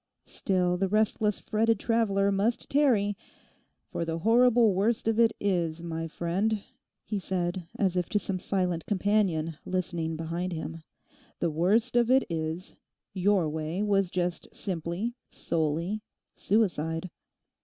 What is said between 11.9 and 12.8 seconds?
of it is,